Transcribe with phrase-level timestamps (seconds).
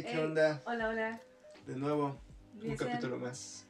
[0.00, 0.62] Hey, ¿qué Hey, onda?
[0.64, 1.20] Hola, hola.
[1.66, 2.18] De nuevo,
[2.54, 3.66] un sean- capítulo más.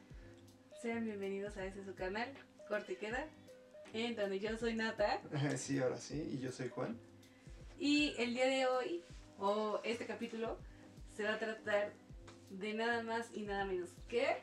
[0.81, 2.31] Sean bienvenidos a este su canal,
[2.69, 3.27] Corte y Queda,
[3.91, 5.19] en donde yo soy Nata.
[5.57, 6.97] Sí, ahora sí, y yo soy Juan.
[7.77, 9.03] Y el día de hoy,
[9.39, 10.57] o este capítulo,
[11.17, 11.91] se va a tratar
[12.49, 14.37] de nada más y nada menos que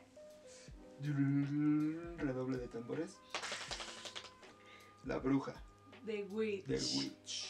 [2.17, 3.17] Redoble de tambores.
[5.05, 5.53] La bruja
[6.05, 6.65] The Witch.
[6.67, 7.48] de Witch.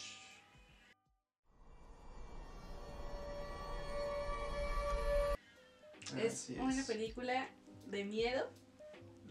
[6.18, 7.48] Es una película
[7.88, 8.50] de miedo,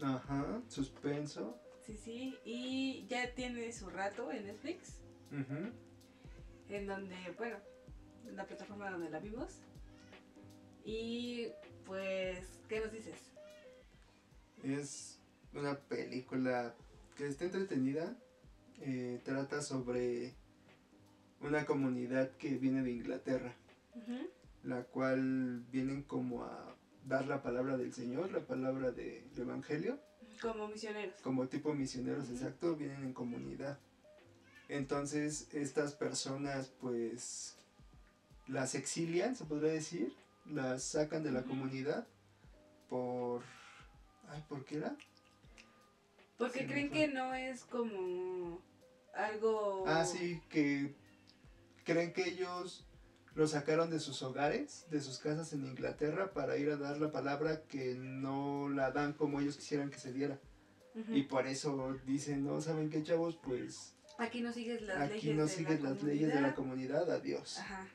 [0.01, 1.57] Ajá, suspenso.
[1.85, 4.95] sí, sí, y ya tiene su rato en Netflix,
[5.31, 5.71] Ujú.
[6.69, 7.57] en donde, bueno,
[8.27, 9.59] en la plataforma donde la vimos.
[10.85, 11.47] Y
[11.85, 13.15] pues, ¿qué nos dices?
[14.63, 15.19] Es
[15.53, 16.75] una película
[17.15, 18.15] que está entretenida.
[18.81, 20.33] eh, trata sobre
[21.41, 23.53] una comunidad que viene de Inglaterra.
[24.69, 26.75] La cual vienen como a
[27.07, 29.99] dar la palabra del Señor, la palabra del Evangelio,
[30.43, 31.19] Como misioneros.
[31.23, 33.79] como tipo misioneros exacto, vienen en comunidad.
[34.67, 37.57] Entonces estas personas pues
[38.47, 40.13] las exilian, se podría decir,
[40.45, 42.05] las sacan de la comunidad
[42.89, 43.41] por...
[44.27, 44.95] Ay, ¿por qué era?
[46.37, 48.61] Porque creen que no es como
[49.15, 49.83] algo...
[49.87, 50.93] Ah, sí, que
[51.83, 52.85] creen que ellos
[53.35, 57.11] los sacaron de sus hogares, de sus casas en Inglaterra para ir a dar la
[57.11, 60.39] palabra que no la dan como ellos quisieran que se diera.
[61.09, 63.37] Y por eso dicen, no, ¿saben qué chavos?
[63.41, 66.53] Pues Aquí no sigues las aquí leyes no de sigues la las leyes de la
[66.55, 66.99] comunidad.
[67.05, 67.57] comunidad, adiós.
[67.59, 67.87] Ajá.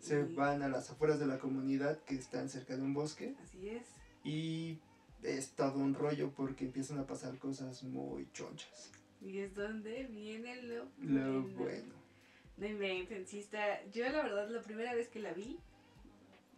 [0.00, 3.36] Se Y- van a las afueras de la comunidad que están cerca de un bosque
[3.44, 3.86] Así es.
[4.24, 4.80] y
[5.22, 8.90] es todo un rollo porque empiezan a pasar cosas muy chonchas.
[9.20, 11.94] Y es donde viene lo, Lo bueno.
[12.56, 13.84] No inventen, sí está...
[13.90, 15.58] Yo la verdad la primera vez que la vi,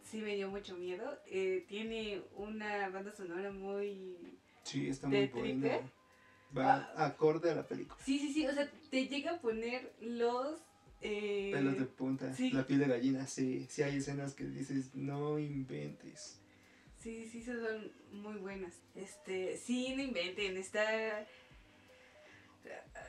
[0.03, 1.19] sí me dio mucho miedo.
[1.27, 4.17] Eh, tiene una banda sonora muy...
[4.65, 5.81] Sí, está muy buena.
[6.57, 7.99] Va acorde a la película.
[8.05, 10.59] Sí, sí, sí, o sea, te llega a poner los...
[11.01, 12.51] eh, Pelos de punta, sí.
[12.51, 16.41] la piel de gallina, sí, sí hay escenas que dices, no inventes.
[17.01, 18.81] Sí, sí, son muy buenas.
[18.95, 21.27] Este, sí, no inventen, está...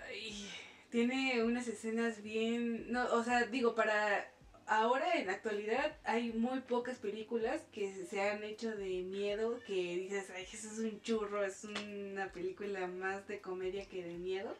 [0.07, 0.49] Ay,
[0.95, 2.89] tiene unas escenas bien...
[2.89, 4.31] No, o sea, digo, para...
[4.65, 9.73] Ahora, en la actualidad, hay muy pocas películas que se han hecho de miedo, que
[9.97, 14.55] dices, ay, eso es un churro, es una película más de comedia que de miedo.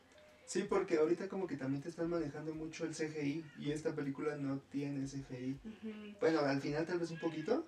[0.46, 4.36] Sí, porque ahorita como que también te están manejando mucho el CGI y esta película
[4.36, 5.58] no tiene CGI.
[6.20, 7.66] Bueno, al final tal vez un poquito,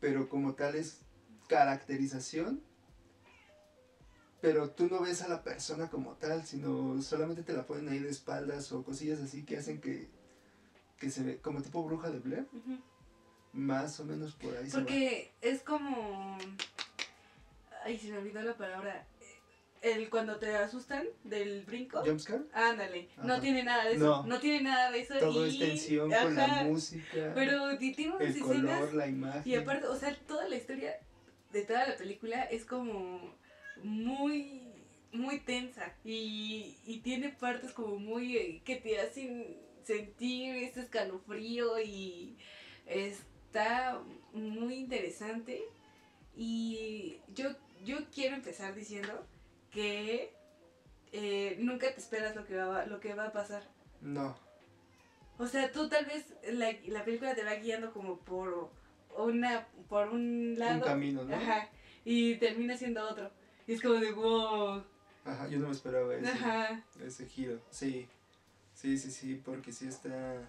[0.00, 1.02] pero como tal es
[1.48, 2.60] caracterización.
[4.40, 7.98] Pero tú no ves a la persona como tal, sino solamente te la ponen ahí
[7.98, 10.08] de espaldas o cosillas así que hacen que,
[10.98, 12.46] que se ve como tipo bruja de Blair.
[13.52, 14.82] Más o menos por ahí se va.
[14.82, 16.38] Porque es como.
[17.84, 19.06] Ay, se me olvidó la palabra.
[19.82, 22.02] El cuando te asustan del brinco.
[22.04, 22.44] ¿Jumpscare?
[22.52, 23.08] Ándale.
[23.22, 24.04] No tiene nada de eso.
[24.04, 24.26] No.
[24.26, 25.18] No, tiene nada de eso.
[25.18, 25.50] Todo y...
[25.50, 29.42] es tensión con la música, Pero ti- tiene unas el color, la imagen.
[29.44, 30.98] Y aparte, o sea, toda la historia
[31.52, 33.34] de toda la película es como
[33.84, 34.62] muy.
[35.12, 35.92] Muy tensa.
[36.04, 38.36] Y, y tiene partes como muy.
[38.36, 41.80] eh, que te hacen sentir ese escalofrío.
[41.80, 42.36] Y
[42.86, 44.00] está
[44.32, 45.62] muy interesante.
[46.36, 47.50] Y yo,
[47.84, 49.26] yo quiero empezar diciendo
[49.72, 50.32] que
[51.12, 53.62] eh, nunca te esperas lo que, va, lo que va a pasar.
[54.00, 54.36] No,
[55.38, 58.70] O sea, tú tal vez la, la película te va guiando como por
[59.16, 60.76] una por un lado.
[60.76, 61.34] un camino, ¿no?
[61.34, 61.68] Ajá.
[62.04, 63.30] Y termina siendo otro.
[63.70, 64.82] Y es como de wow.
[65.24, 66.84] Ajá, yo no me esperaba ese, Ajá.
[67.06, 67.60] ese giro.
[67.70, 68.08] Sí,
[68.74, 70.44] sí, sí, sí, porque sí está...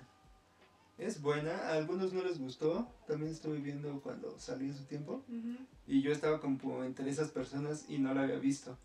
[0.98, 5.24] Es buena, a algunos no les gustó, también estuve viendo cuando salió en su tiempo,
[5.86, 8.76] y yo estaba como entre esas personas y no la había visto.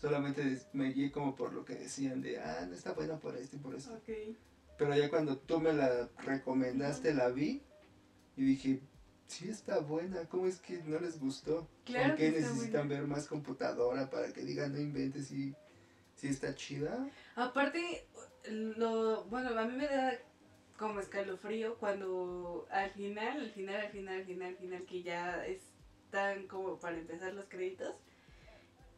[0.00, 3.56] Solamente me guié como por lo que decían de, ah, no está buena por esto
[3.56, 3.92] y por esto.
[3.92, 4.34] Ok.
[4.78, 7.60] Pero ya cuando tú me la recomendaste, la vi
[8.38, 8.80] y dije,
[9.32, 11.66] sí está buena, ¿cómo es que no les gustó?
[11.84, 13.00] Claro ¿Por qué que necesitan buena.
[13.00, 15.54] ver más computadora para que digan no inventes si,
[16.14, 17.08] si está chida?
[17.34, 18.06] Aparte,
[18.50, 20.18] lo bueno, a mí me da
[20.76, 25.46] como escalofrío cuando al final, al final, al final, al final, al final, que ya
[25.46, 27.94] están como para empezar los créditos,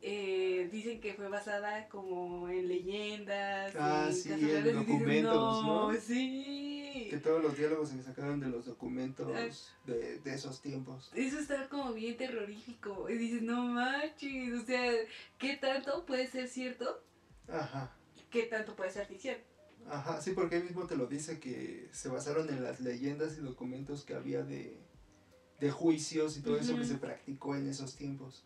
[0.03, 4.79] eh, dicen que fue basada como en leyendas, Ah, en sí, casos en reales", y
[4.79, 5.95] dices, documentos, ¿no?
[6.01, 7.07] Sí.
[7.11, 9.81] Que todos los diálogos se sacaron de los documentos Ah.
[9.87, 11.11] de, de esos tiempos.
[11.15, 13.09] Eso está como bien terrorífico.
[13.09, 14.93] Y dices, no manches, o sea,
[15.39, 17.03] ¿qué tanto puede ser cierto?
[17.49, 17.95] Ajá,
[18.31, 19.37] ¿Qué tanto puede ser ficción?
[19.89, 23.43] Ajá, sí, porque él mismo te lo dice que se basaron en las leyendas y
[23.43, 24.81] documentos que había de,
[25.61, 28.45] de juicios y todo eso que se practicó en esos tiempos.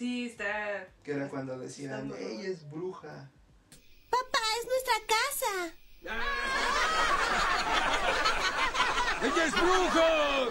[0.00, 0.88] Sí, está.
[1.04, 3.30] Que era cuando decían, ella es bruja.
[4.08, 5.74] Papá, es nuestra casa.
[9.22, 10.48] ¡Ella es bruja!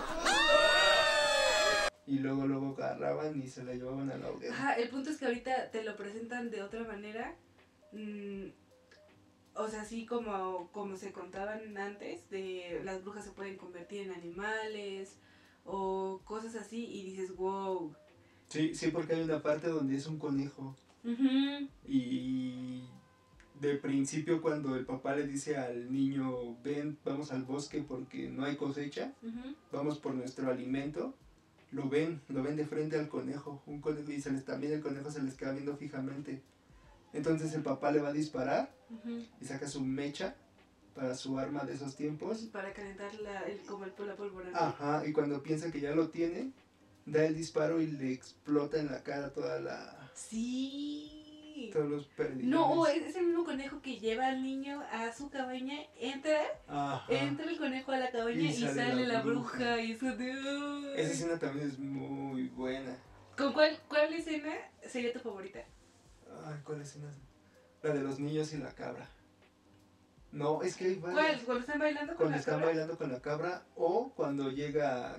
[2.06, 4.54] Y luego, luego agarraban y se la llevaban a la hoguera.
[4.54, 7.36] Ajá, el punto es que ahorita te lo presentan de otra manera.
[7.92, 8.50] mm,
[9.56, 14.12] o sea, así como, como se contaban antes, de las brujas se pueden convertir en
[14.12, 15.18] animales
[15.66, 17.96] o cosas así, y dices, wow.
[18.50, 20.76] Sí, sí, porque hay una parte donde es un conejo.
[21.04, 22.84] Ujú, Y
[23.60, 28.46] de principio cuando el papá le dice al niño, ven, vamos al bosque porque no
[28.46, 29.56] hay cosecha, ujú.
[29.72, 31.14] vamos por nuestro alimento,
[31.72, 34.82] lo ven, lo ven de frente al conejo, un conejo y se les, también el
[34.82, 36.42] conejo se les queda viendo fijamente.
[37.14, 39.24] Entonces el papá le va a disparar Ujú.
[39.42, 40.36] y saca su mecha
[40.96, 42.40] para su arma de esos tiempos.
[42.52, 44.50] Para calentar la, el, como el, la pólvora.
[44.54, 46.52] Ajá, y cuando piensa que ya lo tiene,
[47.06, 50.12] da el disparo y le explota en la cara toda la...
[50.14, 51.70] Sí.
[51.74, 52.44] todos los perdidos.
[52.46, 57.06] No, es, es el mismo conejo que lleva al niño a su cabaña, entra, Ajá.
[57.14, 59.58] entra el conejo a la cabaña Y y, sale sale, la bruja.
[59.58, 59.82] bruja.
[59.82, 60.94] y eso de...
[61.02, 62.96] Esa escena también es muy buena.
[63.38, 64.54] ¿Con cuál, cuál escena
[64.88, 65.60] sería tu favorita?
[66.46, 67.10] Ay, ¿cuál escena?
[67.82, 69.10] La de los niños y la cabra.
[70.32, 71.16] No, es que hay ¿Cuál?
[71.16, 71.42] varias.
[71.44, 72.66] ¿Cuando están bailando con Cuando la están cabra?
[72.68, 75.16] bailando con la cabra o cuando llega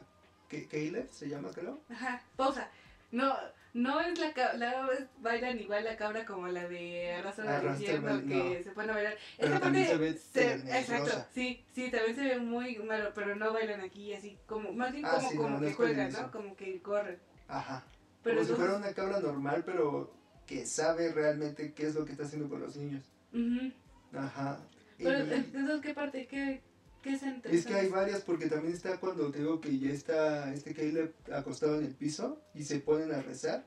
[0.50, 1.80] Caleb, se llama creo.
[1.90, 2.68] Ajá, pausa.
[3.12, 3.34] No,
[3.74, 4.88] no es la cabra,
[5.20, 8.64] bailan igual la cabra como la de Arrastra infierno que no.
[8.64, 9.16] se pone a bailar.
[9.38, 13.52] Pero también parte se ve exacto, sí, sí, también se ve muy malo, pero no
[13.52, 16.12] bailan aquí así como, más bien Ah, como, sí, como no, no que es juegan.
[16.12, 16.30] ¿no?
[16.30, 17.18] Como que corren.
[17.48, 17.84] Ajá.
[18.22, 20.12] Pero Como si fuera entonces- una cabra normal, pero
[20.46, 23.04] que sabe realmente qué es lo que está haciendo con los niños.
[23.32, 23.72] Ujú.
[24.16, 24.60] Ajá.
[24.98, 26.26] Y- Pero entonces, ¿qué parte?
[26.26, 26.60] ¿Qué,
[27.02, 30.74] qué es que hay varias porque también está cuando te digo que ya está este
[30.74, 33.64] Caleb acostado en el piso y se ponen a rezar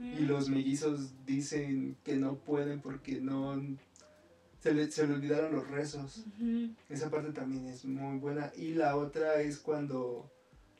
[0.00, 3.60] y los mellizos dicen que no pueden porque no
[4.60, 6.24] se le, se le olvidaron los rezos.
[6.88, 8.50] Esa parte también es muy buena.
[8.56, 10.30] Y la otra es cuando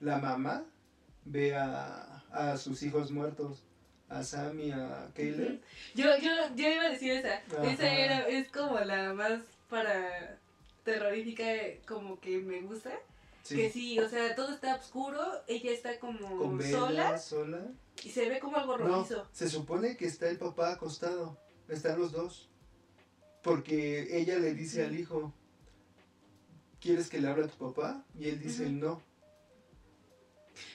[0.01, 0.65] la mamá
[1.27, 3.63] ve a, a sus hijos muertos,
[4.09, 5.61] a Sam y a Caleb.
[5.95, 7.35] Yo, yo, yo iba a decir esa.
[7.35, 7.71] Ajá.
[7.71, 10.40] Esa era, es como la más para
[10.85, 11.45] terrorífica,
[11.87, 12.93] como que me gusta.
[13.49, 17.67] Que sí, o sea, todo está oscuro, ella está como Con vela, sola sola.
[18.05, 19.27] y se ve como algo No, rojizo.
[19.33, 21.37] se supone que está el papá acostado.
[21.69, 22.49] Están los dos.
[23.43, 25.33] Porque ella le dice al hijo,
[26.81, 28.05] ¿quieres que le hable a tu papá?
[28.19, 29.03] Y él dice, no.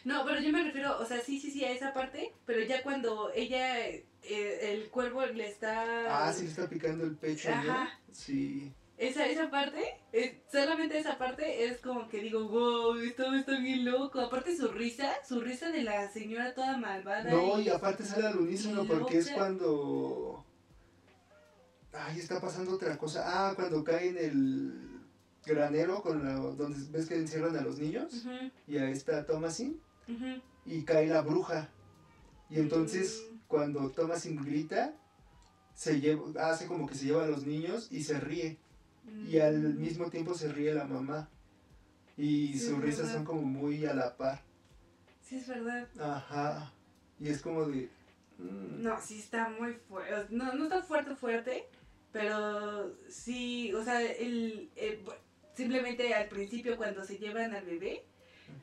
[0.04, 2.82] No, pero yo me refiero, o sea, sí, sí, sí, a esa parte, pero ya
[2.82, 6.28] cuando ella, eh, el cuervo le está...
[6.28, 7.56] Ah, sí le está picando el pecho, ¿no?
[7.72, 8.00] Ajá.
[8.12, 8.74] Sí.
[8.98, 10.00] Esa, esa parte,
[10.50, 14.22] solamente esa parte es como que digo, wow, esto está bien loco.
[14.22, 17.30] Aparte su risa, su risa de la señora toda malvada.
[17.30, 20.46] No, y aparte sale al unísono porque es cuando...
[21.92, 23.24] Ay, está pasando otra cosa.
[23.26, 25.02] Ah, cuando cae en el
[25.46, 28.26] granero con la, donde ves que encierran a los niños
[28.68, 29.80] y a esta Thomasin
[30.66, 31.70] y cae la bruja.
[32.50, 33.38] Y entonces Mm.
[33.48, 34.94] cuando Thomasin grita,
[35.74, 38.58] se lleva, hace como que se lleva a los niños y se ríe.
[39.30, 41.30] Y al mismo tiempo se ríe la mamá.
[42.18, 44.42] Y Sí, sus risas son como muy a la par.
[45.22, 45.88] Sí, es verdad.
[46.00, 46.72] Ajá.
[47.20, 47.90] Y es como de...
[48.38, 50.28] mm, No, sí está muy fuerte.
[50.30, 51.66] No, no está fuerte, fuerte.
[52.12, 55.04] Pero sí, o sea, el, eh,
[55.54, 58.06] simplemente al principio cuando se llevan al bebé,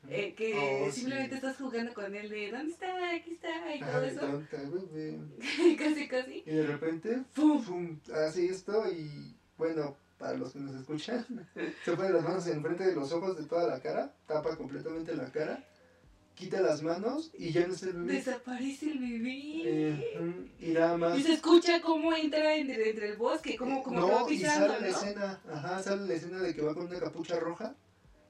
[0.08, 0.54] eh, que
[0.86, 1.36] Oh, simplemente sí.
[1.36, 3.10] estás jugando con él de ¿dónde está?
[3.14, 4.20] Aquí está y todo Ay, eso.
[4.20, 5.18] tonta, bebé.
[5.78, 6.42] casi, casi.
[6.46, 7.62] Y de repente, ¡Fum!
[7.62, 11.26] pum, hace esto y bueno, para los que nos escuchan,
[11.84, 15.32] se pone las manos enfrente de los ojos de toda la cara, tapa completamente la
[15.32, 15.66] cara,
[16.36, 18.12] quita las manos y ya no es el bebé.
[18.12, 19.62] Desaparece el bebé.
[19.64, 21.18] Eh, y nada más.
[21.18, 24.38] Y se escucha cómo entra entre, entre el bosque, como, como que va no, y
[24.38, 24.96] pisando, sale la ¿no?
[24.96, 27.74] escena, ajá, sale la escena de que va con una capucha roja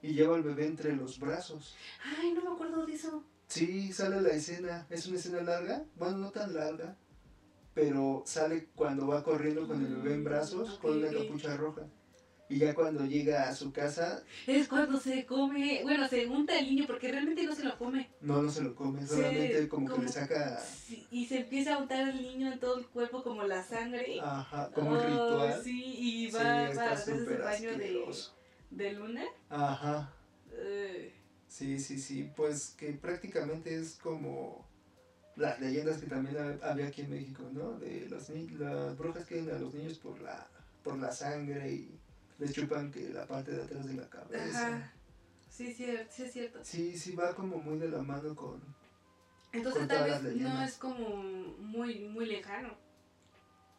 [0.01, 1.75] y lleva al bebé entre los brazos.
[2.19, 3.23] Ay, no me acuerdo de eso.
[3.45, 6.97] Sí, sale la escena, es una escena larga, bueno, no tan larga,
[7.73, 11.11] pero sale cuando va corriendo con el bebé en brazos con Mm, Ok.
[11.13, 11.87] capucha roja.
[12.49, 16.65] Y ya cuando llega a su casa, Es cuando se come, bueno, se unta el
[16.67, 18.09] niño porque realmente no se lo come.
[18.21, 20.59] no, no se lo come, solamente como, que le saca,
[21.09, 24.19] y se empieza a untar al niño en todo el cuerpo como la sangre.
[24.21, 25.61] ajá, como un Oh, ritual.
[25.63, 28.03] Sí, y Sí, va, a hacerse el baño de,
[28.71, 29.23] de luna.
[29.49, 30.13] Ajá,
[30.55, 31.13] Eh,
[31.47, 34.65] sí, sí, sí, pues que prácticamente es como
[35.35, 37.73] las leyendas que también ha- había aquí en México, ¿no?
[37.79, 40.47] De ni- las brujas que a los niños por la,
[40.83, 41.99] por la sangre y
[42.39, 44.67] les chupan que la parte de atrás de la cabeza.
[44.77, 44.93] Ajá.
[45.49, 46.59] Sí, sí, sí es cierto.
[46.63, 48.61] Sí, sí va como muy de la mano con...
[49.51, 51.17] Entonces con tal todas las vez no es como
[51.59, 52.75] muy, muy lejano.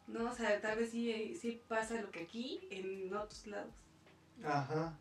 [0.07, 3.73] No, o sea, tal vez sí, sí pasa lo que aquí en otros lados.
[4.43, 4.97] Ajá.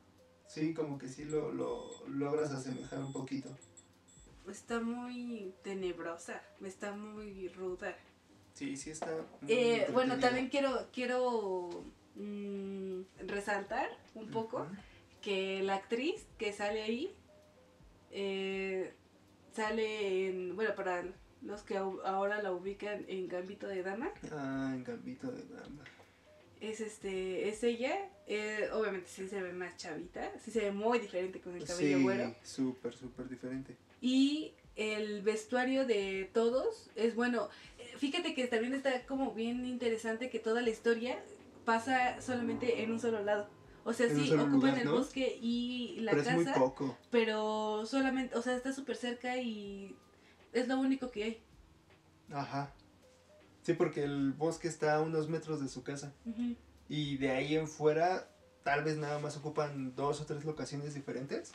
[0.49, 3.57] Sí, como que sí lo, lo logras asemejar un poquito.
[4.49, 7.97] Está muy tenebrosa, está muy ruda.
[8.53, 9.07] Sí, sí está...
[9.41, 11.71] muy Eh, bueno, también quiero, quiero
[12.15, 14.67] mm, resaltar un poco
[15.23, 17.15] que la actriz que sale ahí
[18.11, 18.93] eh,
[19.55, 21.05] sale en, bueno, para
[21.43, 25.83] los que ahora la ubican en Gambito de Dama, Ah, en Gambito de Dama.
[26.61, 30.99] es este, es ella, eh, obviamente sí se ve más chavita, sí se ve muy
[31.01, 32.35] diferente con el cabello Sí, güero.
[32.43, 33.77] súper, súper diferente.
[34.05, 37.49] Y el vestuario de todos es bueno.
[37.79, 41.19] Eh, Fíjate que también está como bien interesante que toda la historia
[41.65, 43.49] pasa solamente en un solo lado.
[43.85, 44.93] O sea, En sí, ocupan lugar, el ¿no?
[44.93, 46.99] bosque y la Pero es muy casa, poco.
[47.11, 49.97] pero solamente, o sea, está súper cerca y
[50.53, 51.43] es lo único que hay.
[52.31, 52.73] Ajá.
[53.63, 56.13] Sí, porque el bosque está a unos metros de su casa.
[56.91, 58.29] Y de ahí en fuera,
[58.65, 61.53] tal vez nada más ocupan dos o tres locaciones diferentes.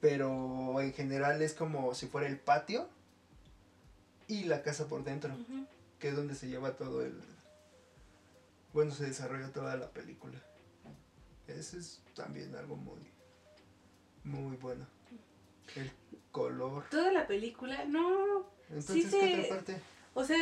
[0.00, 2.88] Pero en general es como si fuera el patio
[4.28, 5.34] y la casa por dentro,
[5.98, 7.18] que es donde se lleva todo el...
[8.72, 10.38] Bueno, se desarrolla toda la película.
[11.46, 13.00] Eso es también algo muy,
[14.24, 14.86] muy bueno.
[15.74, 15.90] El
[16.32, 16.84] color.
[16.90, 18.46] Toda la película, no.
[18.68, 19.80] Entonces, Sí ¿qué se- otra parte?
[20.12, 20.36] O sea,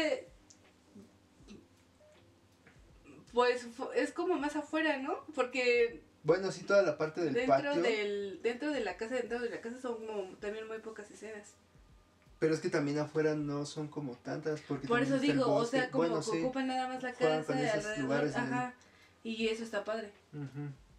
[3.32, 3.66] pues
[3.96, 5.24] es como más afuera, ¿no?
[5.34, 7.82] Porque Bueno, sí, toda la parte del dentro patio.
[7.82, 11.54] del dentro de la casa dentro de la casa son como también muy pocas escenas
[12.38, 14.60] Pero es que también afuera no son como tantas.
[14.62, 16.38] Porque por eso digo o sea como Bueno, que sí.
[16.40, 18.74] ocupan nada más la casa de alrededor lugares, ajá
[19.22, 20.10] y eso está padre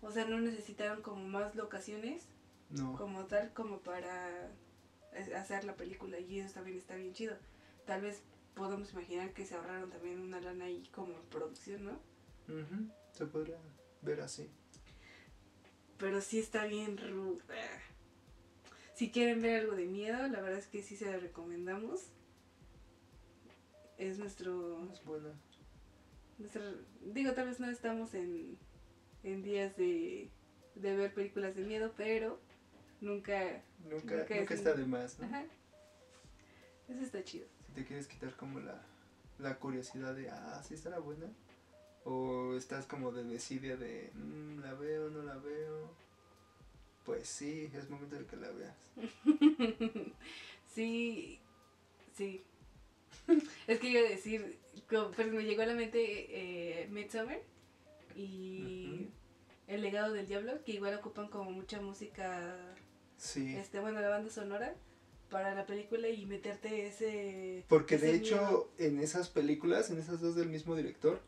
[0.02, 2.28] o sea no necesitaron como más locaciones
[2.70, 2.94] No.
[2.96, 4.48] como tal como para
[5.36, 7.36] hacer la película y eso también está bien chido
[7.86, 8.22] tal vez
[8.54, 11.92] podemos imaginar que se ahorraron también una lana ahí como en producción no
[12.48, 13.58] Ujú, Se podría
[14.02, 14.48] ver así.
[15.98, 17.42] Pero sí está bien ruda
[18.94, 22.02] si quieren ver algo de miedo la verdad es que sí se la recomendamos
[23.98, 25.30] es nuestro Es buena.
[26.38, 28.58] Nuestra- digo, tal vez no estamos en,
[29.24, 30.30] en días de,
[30.76, 32.42] de ver películas de miedo, pero
[33.00, 33.62] nunca...
[33.86, 35.26] Nunca, Nunca nunca es- está de más, ¿no?
[35.28, 35.46] Ajá.
[36.90, 37.48] Eso está chido.
[37.68, 38.82] Si te quieres quitar como la,
[39.40, 41.28] la curiosidad de, ah, sí estará buena.
[42.06, 45.90] O estás como de desidia de, "Mm, la veo, no la veo.
[47.04, 48.76] Pues sí, es momento de que la veas.
[50.74, 51.40] sí,
[52.16, 52.44] sí.
[53.68, 54.58] es que iba a decir,
[54.88, 56.04] pues me llegó a la mente
[56.84, 57.40] eh, Midsommar
[58.16, 59.08] y.
[59.68, 62.56] El legado del diablo, que igual ocupan como mucha música,
[63.18, 63.56] Sí.
[63.56, 64.76] este bueno, la banda sonora
[65.32, 67.66] para la película y meterte ese...
[67.68, 68.70] Porque ese de hecho, miedo.
[68.78, 71.20] en esas películas, en esas dos del mismo director,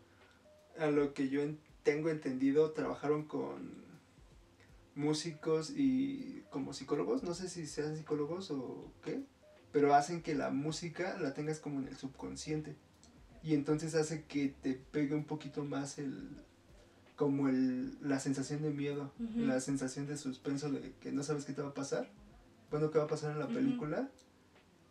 [0.79, 3.86] a lo que yo en- tengo entendido, trabajaron con
[4.96, 9.22] músicos y como psicólogos, no sé si sean psicólogos o qué,
[9.72, 12.75] pero hacen que la música la tengas como en el subconsciente.
[13.43, 16.29] Y entonces hace que te pegue un poquito más el
[17.15, 19.12] como el, la sensación de miedo,
[19.48, 22.07] la sensación de suspenso de que no sabes qué te va a pasar,
[22.69, 24.10] bueno, qué va a pasar en la película,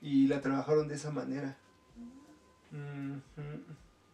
[0.00, 1.56] y la trabajaron de esa manera.
[2.72, 3.62] Ujú.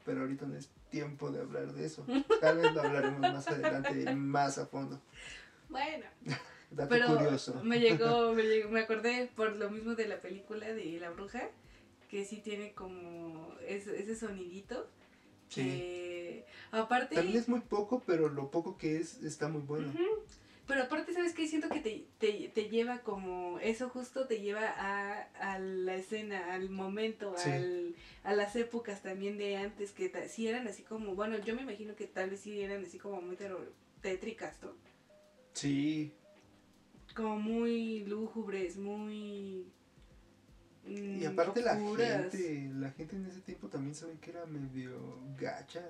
[0.05, 2.05] Pero ahorita no es tiempo de hablar de eso.
[2.41, 5.01] Tal vez lo hablaremos más adelante, más a fondo.
[5.69, 6.05] Bueno.
[6.71, 7.61] Dato Pero curioso.
[7.65, 11.51] me llegó, me llegó, me acordé por lo mismo de la película de La Bruja,
[12.09, 14.89] que sí tiene como ese, ese sonidito.
[15.49, 15.63] Sí.
[15.63, 19.89] Que aparte, También es muy poco, pero lo poco que es está muy bueno.
[19.89, 20.03] Ujú.
[20.67, 21.47] Pero aparte, ¿sabes qué?
[21.49, 26.55] Siento que te, te, te lleva como, eso justo te lleva a, a la escena,
[26.55, 27.51] al momento, Sí.
[27.51, 31.55] al, a las épocas también de antes, que ta- sí eran así como, bueno, yo
[31.55, 33.37] me imagino que tal vez sí eran así como muy
[34.01, 34.71] tétricas, ¿no?
[35.53, 36.13] Sí,
[37.15, 39.67] como muy lúgubres, muy...
[40.85, 45.19] mm, y aparte la gente, la gente en ese tiempo también sabe que era medio
[45.39, 45.83] gacha.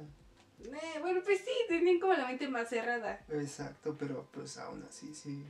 [0.65, 3.25] Eh, bueno, pues sí, tenían como la mente más cerrada.
[3.29, 5.45] Exacto, pero pues aún así sí.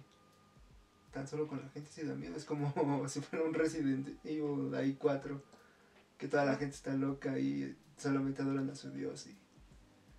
[1.13, 2.37] Tan solo con la gente sí da miedo.
[2.37, 2.73] Es como
[3.09, 5.43] si fuera un Resident Evil ahí 4.
[6.17, 9.27] Que toda la gente está loca y solamente adoran a su dios.
[9.27, 9.37] Y...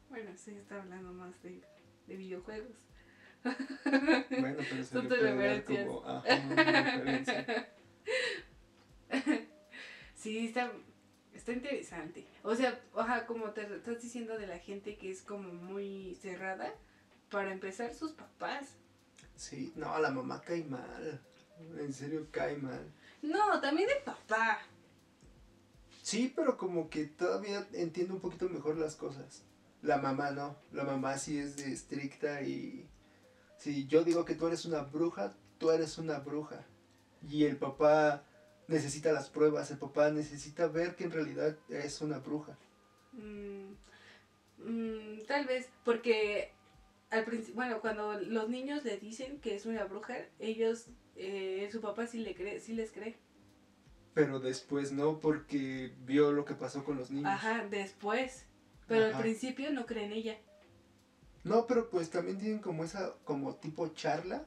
[0.10, 1.62] Bueno, sí, está hablando más de,
[2.08, 2.78] de videojuegos.
[3.44, 7.70] Bueno, pero se le puede dar como ajá, una referencia.
[10.16, 10.72] Sí, está,
[11.34, 12.26] está interesante.
[12.44, 16.74] O sea, ajá, como te estás diciendo de la gente que es como muy cerrada,
[17.30, 18.76] para empezar, sus papás.
[19.36, 21.20] Sí, no, la mamá cae mal.
[21.80, 22.92] En serio, cae mal.
[23.22, 24.60] No, también el papá.
[26.04, 29.44] Sí, pero como que todavía entiendo un poquito mejor las cosas.
[29.82, 32.88] La mamá no, la mamá sí es de estricta y
[33.58, 36.66] si yo digo que tú eres una bruja, tú eres una bruja.
[37.28, 38.24] Y el papá
[38.68, 42.58] necesita las pruebas, el papá necesita ver que en realidad es una bruja.
[43.12, 43.74] Mm,
[44.60, 46.52] mm, tal vez, porque
[47.10, 51.82] al principio, bueno, cuando los niños le dicen que es una bruja, ellos, eh, su
[51.82, 53.16] papá sí, le cree, sí les cree.
[54.14, 57.32] Pero después no, porque vio lo que pasó con los niños.
[57.32, 58.46] Ajá, después.
[58.88, 59.18] Pero Ajá.
[59.18, 60.38] al principio no cree en ella.
[61.44, 64.46] No, pero pues también tienen como esa, como tipo charla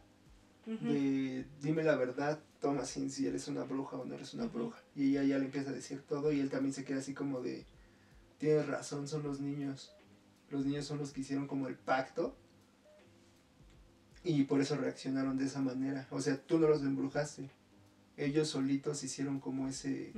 [0.66, 4.82] De dime la verdad, toma sin si eres una bruja o no eres una bruja.
[4.96, 7.40] Y ella ya le empieza a decir todo y él también se queda así como
[7.40, 7.64] de,
[8.38, 9.92] tienes razón, son los niños.
[10.50, 12.36] Los niños son los que hicieron como el pacto.
[14.24, 16.08] Y por eso reaccionaron de esa manera.
[16.10, 17.48] O sea, tú no los embrujaste.
[18.18, 20.12] Ellos solitos hicieron como ese...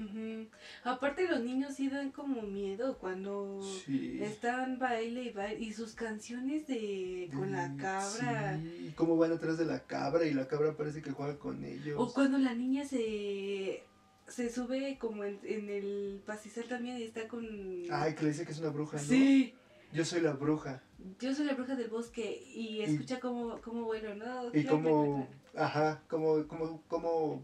[0.85, 4.19] Aparte los niños sí dan como miedo cuando Sí.
[4.23, 9.33] están baile y baile y sus canciones de con la cabra Sí, y cómo van
[9.33, 11.97] atrás de la cabra y la cabra parece que juega con ellos.
[11.99, 13.83] o cuando la niña se
[14.29, 17.45] se sube como en, en el pastizal también y está con
[17.91, 19.03] Ay, que le dice que es una bruja, ¿no?
[19.03, 19.55] sí
[19.93, 20.83] Yo soy la bruja.
[21.19, 25.27] yo soy la bruja del bosque y escucha como como bueno no Y clac,
[25.57, 26.47] ajá, como,
[26.87, 27.43] como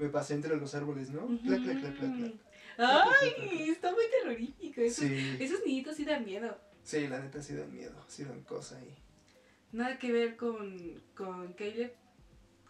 [0.00, 1.26] me pasé entre los árboles, ¿no?
[1.44, 1.62] clac.
[1.62, 2.32] Clac, clac, clac,
[2.78, 7.54] ay está muy terrorífico esos, Sí, esos niñitos sí dan miedo sí, la neta sí
[7.54, 8.96] dan miedo, sí dan cosa ahí.
[9.72, 11.92] nada que ver con con Caleb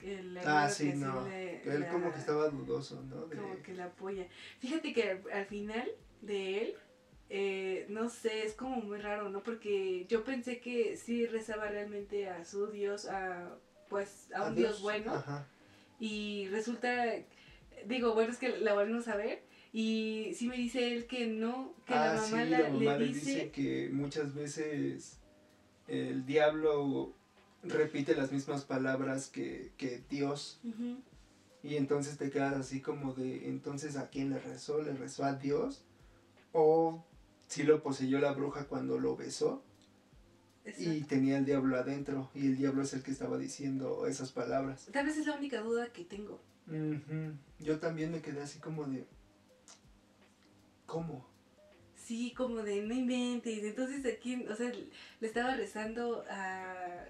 [0.02, 1.24] el Ah, sí, no.
[1.28, 3.26] le- Él la- como que estaba dudoso, ¿no?
[3.26, 4.26] De- como que la apoya.
[4.58, 5.88] Fíjate que al, al final
[6.22, 6.74] de él,
[7.28, 9.42] eh, no sé, es como muy raro, ¿no?
[9.42, 13.54] Porque yo pensé que sí rezaba realmente a su Dios, a
[13.90, 15.46] pues a un Dios, bueno, Ajá.
[16.00, 17.04] Y resulta,
[17.86, 21.74] digo, bueno, es que la volvemos a ver, y sí me dice él que no,
[21.86, 25.18] que ah, la mamá, sí, la- la mamá le dice, que muchas veces
[25.86, 27.14] el diablo
[27.62, 30.60] repite las mismas palabras que, que Dios.
[31.62, 34.82] Y entonces te quedas así como de, entonces ¿a quién le rezó?
[34.82, 35.84] ¿Le rezó a Dios?
[36.52, 37.04] ¿O
[37.48, 39.62] si lo poseyó la bruja cuando lo besó?
[40.78, 44.88] Y tenía el diablo adentro y el diablo es el que estaba diciendo esas palabras.
[44.92, 46.40] Tal vez es la única duda que tengo.
[47.58, 49.06] Yo también me quedé así como de,
[50.86, 51.26] ¿cómo?
[51.96, 53.64] Sí, como de no inventes.
[53.64, 54.72] Entonces, aquí, o sea,
[55.20, 57.04] le estaba rezando a,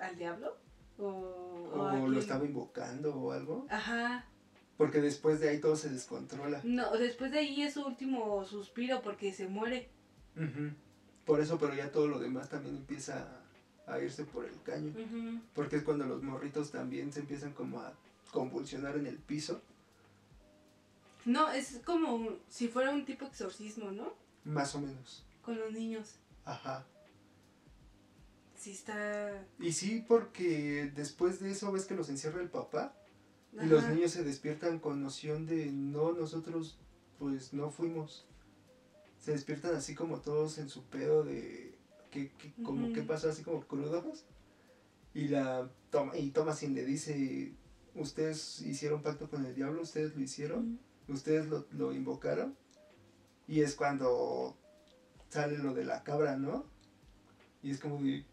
[0.00, 0.56] al diablo.
[0.98, 1.06] O,
[1.74, 3.66] ¿O a lo estaba invocando o algo?
[3.68, 4.26] Ajá.
[4.76, 6.60] Porque después de ahí todo se descontrola.
[6.64, 9.90] No, después de ahí es su último suspiro porque se muere.
[10.36, 10.72] Ujú.
[11.24, 13.40] Por eso, pero ya todo lo demás también empieza
[13.86, 14.92] a irse por el caño.
[15.54, 17.92] Porque es cuando los morritos también se empiezan como a
[18.32, 19.62] convulsionar en el piso.
[21.24, 24.12] No, es como si fuera un tipo exorcismo, ¿no?
[24.44, 25.24] Más o menos.
[25.42, 26.16] Con los niños.
[26.44, 26.84] Ajá.
[28.56, 29.46] Sí está...
[29.58, 32.94] Y sí, porque después de eso ves que los encierra el papá.
[33.52, 36.76] Y los niños se despiertan con noción de no, nosotros
[37.18, 38.26] pues no fuimos.
[39.24, 41.74] Se despiertan así como todos en su pedo de
[42.10, 44.24] que, que- como qué pasó así como crudos.
[45.14, 47.54] Y la toma y Thomasin le dice,
[47.94, 52.54] ustedes hicieron pacto con el diablo, ustedes lo hicieron, ustedes lo, lo invocaron.
[53.48, 54.56] Y es cuando
[55.30, 56.66] sale lo de la cabra, ¿no?
[57.62, 58.26] Y es como de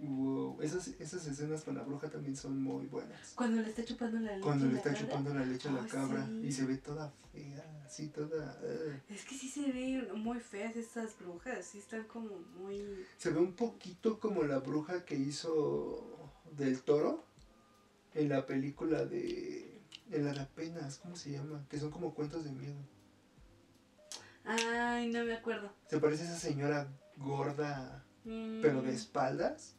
[0.00, 3.32] wow, esas, esas escenas con la bruja también son muy buenas.
[3.34, 4.42] Cuando le está chupando la leche.
[4.42, 5.06] Cuando a le la está cabra.
[5.06, 6.46] chupando la leche a la cabra sí.
[6.46, 8.58] y se ve toda fea, así toda...
[8.62, 9.00] ugh.
[9.08, 11.64] Es que sí se ven muy feas estas brujas.
[11.64, 13.06] Sí están como muy...
[13.16, 17.24] Se ve un poquito como la bruja que hizo del toro
[18.14, 19.80] en la película de...
[20.10, 21.66] En la de apenas, ¿cómo se llama?
[21.68, 22.76] Que son como cuentos de miedo.
[24.44, 25.72] Ay, no me acuerdo.
[25.90, 29.75] Se parece a esa señora gorda, Mm, pero de espaldas.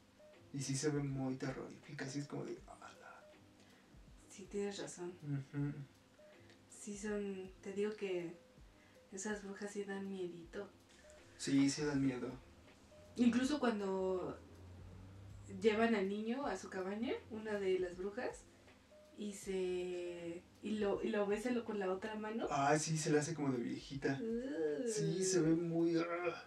[0.53, 2.57] Y sí se ve muy terrorífica, así es como de...
[2.67, 3.21] "Ala".
[4.29, 5.13] Sí, tienes razón.
[5.23, 5.73] Ujú.
[6.69, 7.51] Sí son...
[7.61, 8.35] Te digo que
[9.11, 10.69] esas brujas sí dan miedito.
[11.37, 12.31] Sí, sí dan miedo.
[13.17, 14.39] Incluso cuando
[15.61, 18.43] llevan al niño a su cabaña, una de las brujas,
[19.17, 20.43] y se...
[20.63, 22.47] Y lo, y lo besa con la otra mano.
[22.49, 24.19] Ah, sí, se le hace como de viejita.
[24.87, 25.97] Sí, se ve muy...
[25.97, 26.43] ah.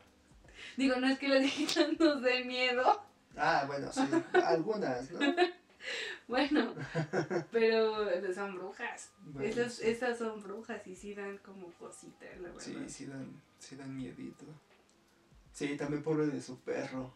[0.77, 3.03] Digo, no es que las viejitas nos den miedo.
[3.37, 4.03] Ah, bueno, sí.
[4.45, 5.21] Algunas, ¿no?
[6.29, 6.75] Bueno,
[7.51, 9.11] pero son brujas.
[9.25, 9.97] Bueno, Esas, sí.
[10.17, 12.61] son brujas y sí dan como cositas, la verdad.
[12.61, 14.45] Sí, sí dan, sí dan miedito.
[15.53, 17.13] Sí, también pobre de su perro.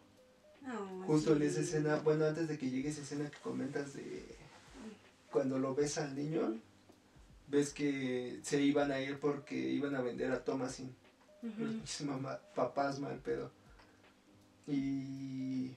[0.62, 4.34] No, Justo en esa escena, bueno, antes de que llegue esa escena que comentas de
[5.30, 6.58] cuando lo ves al niño,
[7.48, 10.92] ves que se iban a ir porque iban a vender a Thomasin.
[11.42, 13.50] Pinches mamá- papás mal pedo.
[14.66, 15.76] Y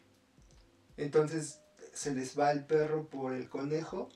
[0.98, 1.62] entonces
[1.94, 4.10] se les va el perro por el conejo.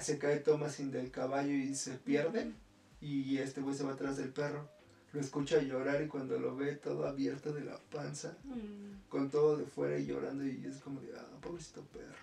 [0.00, 2.52] Se cae Thomasin del caballo y se pierde.
[3.00, 4.68] Y este güey se va atrás del perro.
[5.12, 9.08] Lo escucha llorar y cuando lo ve todo abierto de la panza, Mm.
[9.08, 12.16] con todo de fuera y llorando, y es como de, ah, pobrecito perro.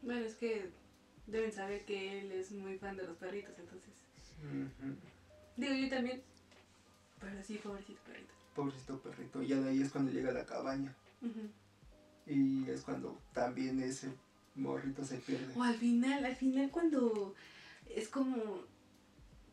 [0.00, 0.70] Bueno, es que
[1.26, 3.90] deben saber que él es muy fan de los perritos, entonces.
[5.56, 6.22] Digo, yo también.
[7.20, 8.32] Pero sí, pobrecito perrito.
[8.54, 9.42] Pobrecito perrito.
[9.42, 10.94] Y ya de ahí es cuando llega a la cabaña.
[12.26, 14.08] Y es cuando también ese
[14.54, 15.52] morrito se pierde.
[15.56, 17.34] O al final, al final cuando
[17.94, 18.36] es como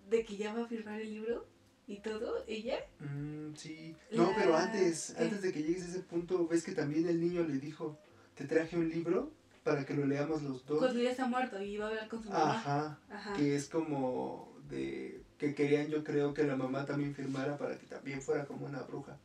[0.10, 1.45] de que ya va a firmar el libro
[1.88, 2.77] y todo, ella.
[2.99, 3.95] Mm, sí.
[4.12, 5.23] No, La- pero antes, ¿qué?
[5.23, 7.97] antes de que llegues a ese punto, ves que también el niño le dijo,
[8.36, 9.32] te traje un libro
[9.63, 10.79] para que lo leamos los dos.
[10.79, 12.51] Cuando ya está muerto y va a hablar con su mamá.
[12.53, 12.99] Ajá.
[13.10, 13.34] Ajá.
[13.34, 17.86] Que es como de que querían yo creo que la mamá también firmara para que
[17.88, 19.17] también fuera como una bruja.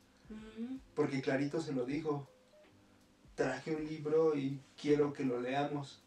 [0.95, 2.29] Porque clarito se lo dijo.
[3.35, 6.01] Traje un libro y quiero que lo leamos.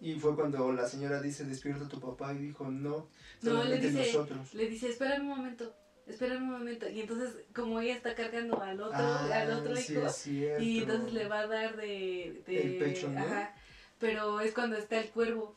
[0.00, 3.08] Y fue cuando la señora dice, despierta a tu papá y dijo, no,
[3.42, 4.52] No, le dice, nosotros.
[4.54, 5.74] le dice, espérame un momento,
[6.06, 6.88] espérame un momento.
[6.88, 11.12] Y entonces, como ella está cargando al otro, Ah, al otro sí hijo, y entonces
[11.14, 12.42] le va a dar de...
[12.46, 13.20] de El pecho, ¿no?
[13.20, 13.54] Ajá.
[13.98, 15.56] Pero es cuando está el cuervo.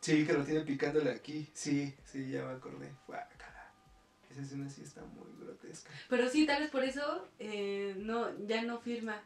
[0.00, 1.50] Sí, que lo tiene picándole aquí.
[1.52, 2.92] Sí, sí, ya me acordé.
[3.08, 3.72] Guácala.
[4.30, 5.90] Esa escena sí está muy grotesca.
[6.08, 9.20] Pero sí, tal vez por eso eh, no, ya no firma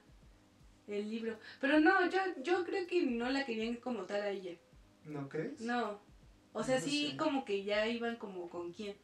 [0.89, 1.39] el libro.
[1.61, 4.53] Pero no, yo, yo creo que no la querían como tal a ella.
[5.05, 5.61] ¿No crees?
[5.61, 6.01] No.
[6.53, 7.17] O sea, No sí, sé.
[7.17, 8.97] como que ya iban como con quién.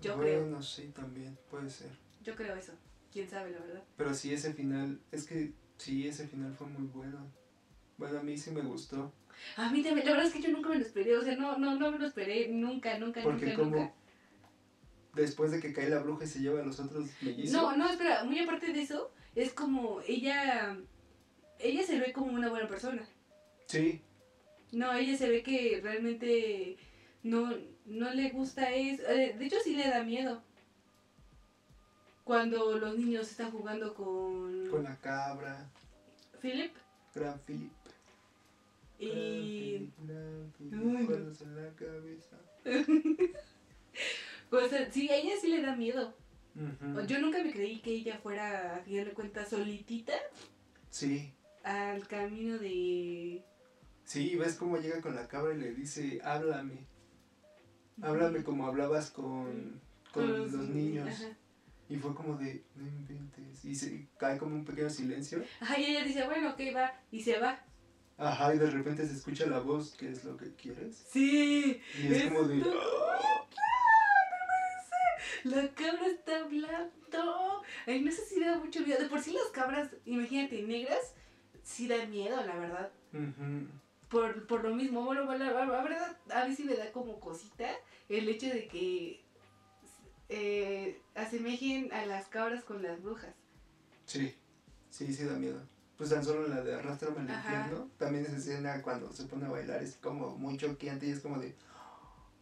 [0.00, 0.62] Yo bueno, creo.
[0.62, 1.90] sí, también, puede ser.
[2.22, 2.72] Yo creo eso.
[3.12, 3.84] Quién sabe, la verdad.
[3.96, 7.30] Pero sí, ese final, es que sí, ese final fue muy bueno.
[7.96, 9.12] Bueno, a mí sí me gustó.
[9.56, 11.16] A mí también, la verdad es que yo nunca me lo esperé.
[11.16, 12.48] O sea, no, no, no me lo esperé.
[12.48, 13.94] Nunca, nunca, Porque nunca, como nunca.
[15.14, 17.52] después de que cae la bruja y se lleva a los otros mellizos.
[17.52, 20.76] No, no, espera, muy aparte de eso, es como ella.
[21.58, 23.06] Ella se ve como una buena persona.
[23.66, 24.00] Sí,
[24.72, 26.76] No, ella se ve que realmente
[27.22, 27.54] no,
[27.86, 29.02] no le gusta eso.
[29.08, 30.42] Eh, De hecho, sí le da miedo.
[32.24, 35.70] Cuando los niños están jugando con, con la cabra,
[36.40, 36.72] Philip
[37.14, 37.72] Gran Philip.
[38.98, 39.90] y...
[40.06, 42.36] Gran Philip, Gran en la cabeza.
[44.50, 46.14] O sea, sí, a ella sí le da miedo.
[47.08, 50.12] Yo nunca me creí que ella fuera, a final de cuentas, solitita
[50.90, 51.32] Sí,
[51.64, 53.42] al camino de...
[54.04, 56.86] sí, ves cómo llega con la cabra y le dice, háblame.
[58.02, 59.80] Háblame como hablabas con,
[60.12, 61.08] con los, niños.
[61.08, 61.36] Ajá.
[61.88, 63.64] Y fue como de, no inventes.
[63.64, 65.42] Y se cae como un pequeño silencio.
[65.60, 66.92] Ajá, y ella dice, bueno, ok, va.
[67.10, 67.64] Y se va.
[68.16, 71.04] Ajá, y de repente se escucha la voz, ¿qué es lo que quieres?
[71.08, 71.80] Sí.
[72.02, 72.72] Y es como de, Esto-
[75.44, 77.62] La cabra está hablando.
[77.86, 78.98] Ay, no sé si da mucho miedo.
[78.98, 81.14] De por sí las cabras, imagínate, negras,
[81.64, 82.90] sí da miedo, la verdad.
[84.08, 87.18] Por, por lo mismo, bueno, la, la- la verdad, a mí sí me da como
[87.18, 87.68] cosita
[88.08, 89.24] el hecho de que
[90.28, 93.34] eh, asemejen a las cabras con las brujas.
[94.06, 94.34] Sí,
[94.90, 95.60] sí, sí da miedo.
[95.96, 97.88] Pues tan solo la de Arrastrame al infierno.
[97.98, 101.38] También esa escena cuando se pone a bailar es como muy choqueante y es como
[101.38, 101.54] de,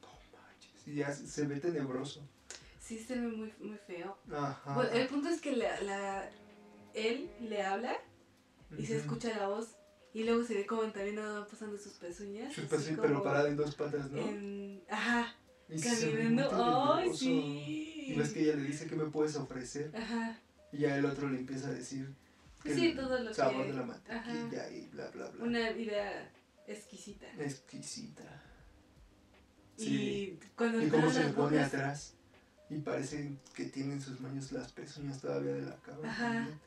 [0.00, 0.08] no
[0.38, 0.87] manches.
[0.88, 2.20] Y ya se, se ve tenebroso.
[2.80, 4.16] Sí, se ve muy, muy feo.
[4.32, 4.74] Ajá.
[4.74, 6.30] Bueno, el punto es que la, la,
[6.94, 7.96] él le habla
[8.78, 9.76] y se escucha la voz
[10.14, 12.52] y luego se ve como también va pasando sus pezuñas.
[12.54, 14.18] Sus pezuñas, pero parada en dos patas, ¿no?
[14.18, 15.35] en- ajá,
[15.68, 16.42] Y caminando.
[16.52, 17.18] ¡Ay, tenebroso.
[17.18, 18.04] sí!
[18.08, 19.90] Y ves que ella le dice, ¿qué me puedes ofrecer?
[19.96, 20.38] Ajá.
[20.72, 22.14] Y ya el otro le empieza a decir
[22.62, 25.44] que Sí, todo lo sabor que- de la mantequilla y bla, bla, bla.
[25.44, 26.30] Una vida
[26.66, 27.26] exquisita.
[27.38, 28.42] Exquisita.
[29.78, 30.38] Y Sí.
[30.56, 32.14] cuando Y cómo se le pone atrás.
[32.70, 36.11] Y parece que tienen sus manos las pezuñas todavía de la cabra.
[36.11, 36.24] Ajá.
[36.35, 36.61] también.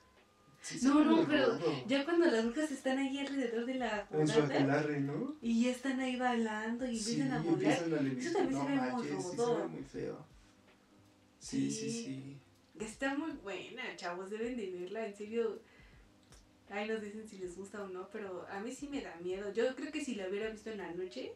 [0.66, 4.34] Sí, No, no, pero ya cuando las brujas están ahí alrededor de la En su
[4.42, 5.36] fogata ¿no?
[5.40, 7.54] y ya están ahí bailando y Sí, empiezan a volar.
[7.54, 8.26] empiezan a levitar.
[8.26, 9.58] Eso también no se ve muy manches, sí se rudo.
[9.58, 10.26] ve muy feo.
[11.40, 12.04] Sí, sí, Sí.
[12.04, 12.38] sí.
[12.84, 15.62] Está muy buena, chavos, deben de verla, en serio.
[16.72, 19.54] Ahí nos dicen si les gusta o no, pero a mí sí me da miedo.
[19.54, 21.32] Yo creo que si la hubiera visto en la noche,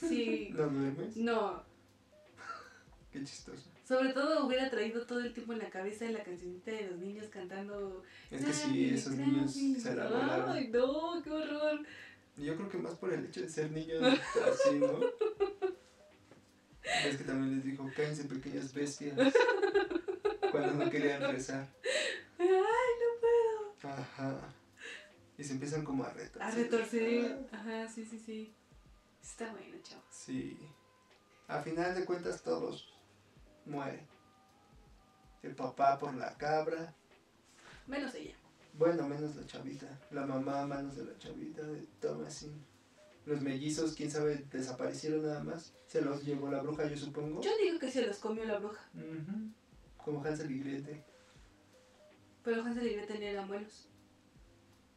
[0.00, 0.48] sí.
[0.52, 1.16] ¿No duermes?
[1.16, 1.62] no,
[3.12, 3.70] Qué chistoso.
[3.86, 7.26] Sobre todo hubiera traído todo el tiempo en la cabeza la cancionita de los niños
[7.30, 8.02] cantando.
[8.30, 9.80] Es que sí, "Dale, esos niños dale".
[9.80, 10.50] se la volaron.
[10.52, 11.80] Ay, no, qué horror.
[12.36, 14.00] Yo creo que más por el hecho de ser niños
[14.52, 15.00] así, ¿no?
[17.04, 19.16] Es que también les dijo, cállense pequeñas bestias.
[20.50, 21.68] Cuando no querían rezar.
[22.38, 24.54] Ay, no Ajá.
[25.36, 26.42] Y se empiezan como a retorcer.
[26.42, 27.48] A retorcer.
[27.52, 28.54] Ajá, sí, sí, sí.
[29.22, 30.04] Está bueno, chavos.
[30.10, 30.56] Sí.
[31.48, 32.93] A final de cuentas todos
[33.66, 34.06] mueren.
[35.42, 36.94] El papá por la cabra.
[37.86, 38.34] Menos ella.
[38.72, 39.86] Bueno, menos la chavita.
[40.10, 42.64] La mamá a manos de la chavita de Thomasin.
[43.26, 45.72] Los mellizos, quién sabe, desaparecieron nada más.
[45.86, 47.40] Se los llevó la bruja, yo supongo.
[47.40, 48.84] Yo digo que se los comió la bruja.
[49.96, 51.02] Como Hansel y Gretel.
[52.42, 53.88] Pero Hansel y Gretel eran buenos.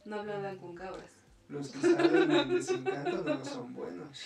[0.04, 1.12] No hablaban con cabras.
[1.48, 4.22] Los que salen en desencanto no son buenos.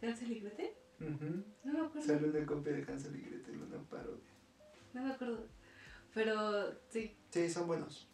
[0.00, 0.70] ¿Hansel y Gretel?
[1.64, 2.06] No me acuerdo.
[2.06, 4.22] Sale una copia de Hansel y Gretel, una parodia.
[4.94, 5.46] No me acuerdo.
[6.14, 7.14] Pero sí.
[7.30, 8.06] Sí, son buenos.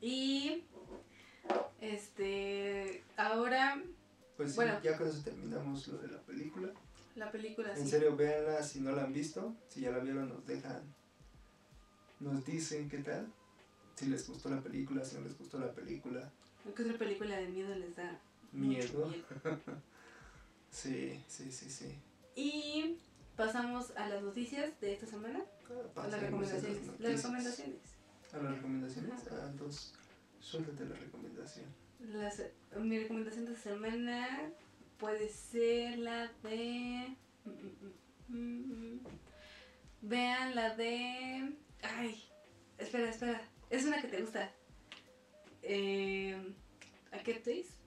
[0.00, 0.64] Y.
[1.80, 3.02] Este.
[3.16, 3.82] Ahora.
[4.36, 4.80] Pues sí, Bueno.
[4.82, 6.68] ya con eso terminamos lo de la película.
[7.16, 7.90] La película En sí.
[7.90, 9.54] serio, véanla si no la han visto.
[9.68, 10.82] Si ya la vieron, nos dejan.
[12.20, 13.26] Nos dicen qué tal.
[13.96, 16.30] Si les gustó la película, si no les gustó la película.
[16.76, 18.20] ¿Qué otra película de miedo les da?
[18.52, 19.12] Miedo?
[20.70, 21.94] Sí, sí, sí, sí.
[22.36, 22.98] Y
[23.36, 25.42] pasamos a las noticias de esta semana.
[25.96, 26.86] Ah, A las recomendaciones.
[26.86, 27.22] Las noticias.
[27.22, 27.80] recomendaciones.
[28.32, 29.12] A las recomendaciones.
[29.12, 29.36] Ajá.
[29.42, 29.92] Ah, entonces,
[30.40, 31.66] suéltate la recomendación.
[32.00, 32.42] Las,
[32.76, 34.50] mi recomendación de esta semana
[34.98, 37.16] puede ser la de.
[37.44, 37.50] mm,
[38.28, 39.00] mm, mm.
[40.02, 41.56] Vean la de.
[41.82, 42.22] Ay,
[42.78, 43.42] espera, espera.
[43.70, 44.52] Es una que te gusta.
[45.62, 46.54] Eh,
[47.10, 47.77] ¿A qué place?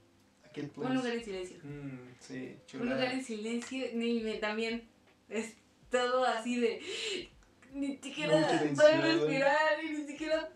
[0.51, 1.57] Aquí el Un lugar en silencio.
[1.63, 2.95] Mm, sí, Un chulada.
[2.95, 4.83] lugar en silencio, ni me también.
[5.29, 5.55] Es
[5.89, 6.81] todo así de.
[7.73, 8.33] Ni siquiera
[8.75, 10.49] puedes respirar y ni siquiera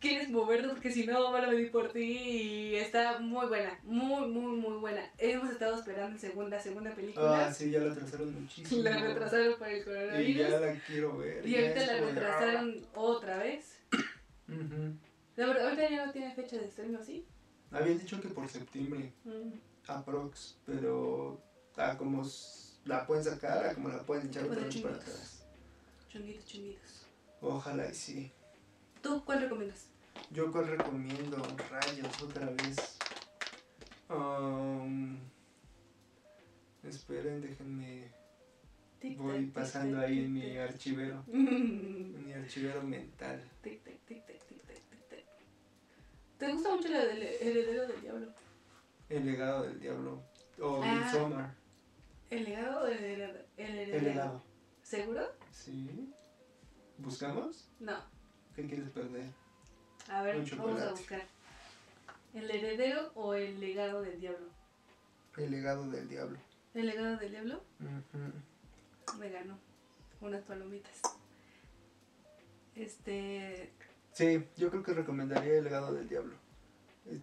[0.00, 2.00] quieres moverte porque si no van a venir por ti.
[2.02, 5.10] Y está muy buena, muy, muy, muy buena.
[5.16, 7.46] Hemos estado esperando segunda, segunda película.
[7.46, 8.82] Ah, sí, ya la atrasaron muchísimo.
[8.82, 10.48] La retrasaron por el Y coronavirus.
[10.50, 11.46] ya la quiero ver.
[11.48, 13.78] Y ahorita la de, retrasaron otra vez.
[13.92, 13.96] ah.
[14.48, 14.92] Ujú.
[15.36, 17.24] La verdad, ahorita ya no tiene fecha de estreno, ¿sí?
[17.70, 19.52] Habían dicho que por septiembre, Mm.
[19.88, 21.40] aprox, pero
[21.76, 22.26] ah, como
[22.84, 25.42] la pueden sacar, a como la pueden echar otra vez para atrás.
[26.08, 27.06] Chunguitos, chunguitos.
[27.40, 28.32] Ojalá y sí.
[29.02, 29.86] ¿Tú cuál recomiendas?
[30.30, 31.36] Yo cuál recomiendo,
[31.70, 32.98] rayos, otra vez.
[34.08, 35.18] Um,
[36.82, 38.10] esperen, déjenme.
[38.98, 41.22] Tic, Voy pasando tic, ahí en mi archivero.
[41.32, 43.40] En mi archivero mental.
[43.62, 44.37] Tic, tic, tic, tic.
[46.38, 48.32] ¿Te gusta mucho del heredero del diablo?
[49.08, 50.22] El legado del diablo.
[50.60, 50.94] O Ah.
[50.94, 51.54] Midsommar.
[52.30, 53.40] ¿El legado o el heredero?
[53.56, 53.96] El heredero.
[53.98, 54.42] El legado.
[54.82, 55.26] ¿Seguro?
[55.50, 56.12] Sí.
[56.98, 57.68] ¿Buscamos?
[57.80, 57.98] No.
[58.54, 59.26] ¿Qué quieres perder?
[60.08, 61.22] A ver, vamos a buscar.
[62.34, 64.46] ¿El heredero o el legado del diablo?
[65.36, 66.38] El legado del diablo.
[66.74, 67.62] ¿El legado del diablo?
[67.80, 69.18] Ujú.
[69.18, 69.58] Me ganó.
[70.20, 71.00] Unas palomitas.
[72.74, 73.72] Este.
[74.12, 76.34] Sí, yo creo que recomendaría el legado del diablo.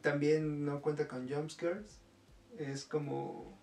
[0.01, 1.99] También no cuenta con jumpscares.
[2.57, 3.57] Es como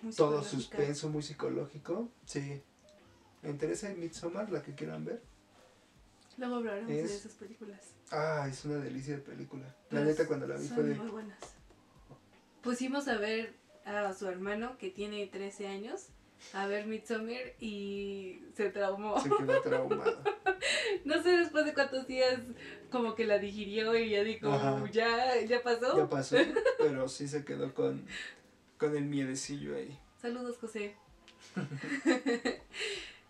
[0.00, 2.08] muy todo suspenso, muy psicológico.
[2.24, 2.62] Sí.
[3.42, 5.22] ¿Me interesa Midsommar, la que quieran ver?
[6.36, 7.80] Luego hablaremos Es- de esas películas.
[8.10, 9.66] Ah, es una delicia de película.
[9.90, 10.94] La Pues, neta cuando la vi son fue de...
[10.94, 11.38] muy buenas.
[12.62, 13.54] Pusimos a ver
[13.84, 16.08] a su hermano que tiene 13 años
[16.52, 19.20] a ver Midsommar y se traumó.
[19.20, 20.18] Se quedó traumado.
[21.04, 22.40] No sé después de cuántos días
[22.90, 25.96] como que la digirió y ya dijo, ya, ya pasó.
[25.96, 26.36] Ya pasó,
[26.78, 28.04] pero sí se quedó con,
[28.76, 29.98] con el miedecillo ahí.
[30.20, 30.96] Saludos, José.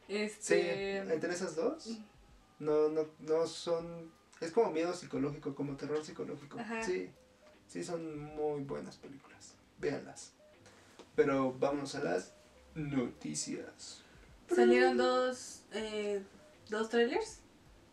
[0.08, 0.96] Sí, este.
[0.96, 1.98] entre esas dos,
[2.58, 4.10] no, no, no son...
[4.40, 6.58] Es como miedo psicológico, como terror psicológico.
[6.58, 6.82] Ajá.
[6.82, 7.10] Sí,
[7.66, 9.54] sí son muy buenas películas.
[9.78, 10.32] Véanlas.
[11.14, 12.32] Pero vámonos a las
[12.78, 14.02] noticias.
[14.54, 16.22] Salieron dos, eh,
[16.70, 17.40] dos trailers.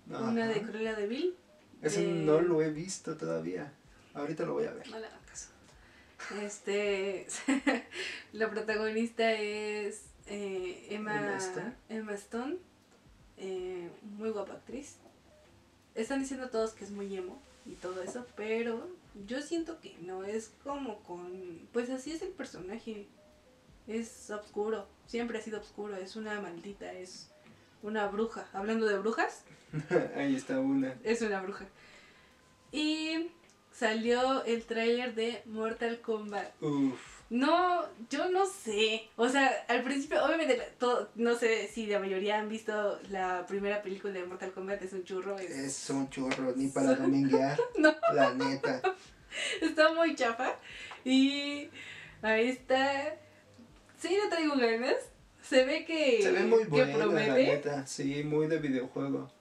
[0.08, 0.62] Una de.
[0.62, 1.36] Cruella de Vil.
[1.82, 3.74] Ese no lo he visto todavía.
[4.13, 4.89] Ahorita lo voy a ver.
[4.89, 5.50] No le hagan caso.
[6.41, 7.28] Este.
[8.34, 11.74] la protagonista es eh, Emma, Emma Stone.
[11.89, 12.58] Emma Stone.
[13.38, 14.95] eh, muy guapa actriz.
[15.95, 18.88] Están diciendo todos que es muy emo y todo eso, pero
[19.28, 21.67] yo siento que no es como con.
[21.74, 23.08] Pues así es el personaje.
[23.88, 24.88] Es oscuro.
[25.06, 25.95] Siempre ha sido oscuro.
[25.95, 26.91] Es una maldita.
[26.93, 27.30] Es
[27.84, 28.48] una bruja.
[28.54, 29.43] Hablando de brujas.
[30.15, 30.95] Ahí está una.
[31.04, 31.65] Es una bruja.
[32.71, 33.32] Y
[33.71, 36.62] salió el tráiler de Mortal Kombat.
[36.62, 37.00] Uf.
[37.30, 39.10] No, yo no sé.
[39.15, 43.82] O sea, al principio, obviamente, todo, no sé si la mayoría han visto la primera
[43.82, 45.38] película de Mortal Kombat, es un churro.
[45.39, 47.60] es- Es un chorro, ni para dominguear.
[47.78, 47.95] No.
[48.13, 48.82] La neta.
[49.62, 50.54] Está muy chafa.
[51.04, 51.69] Y
[52.21, 53.15] ahí está.
[54.06, 54.98] Sí, no traigo ganas.
[55.41, 57.88] Se ve que, Se ve muy que buena, la neta.
[57.88, 59.32] Sí, muy de videojuego.